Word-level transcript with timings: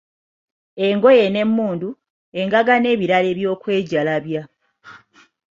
Engoye 0.87 1.25
n'emmundu, 1.29 1.89
engaga 2.39 2.73
n'ebirala 2.79 3.27
eby'okwejalabya. 3.33 4.43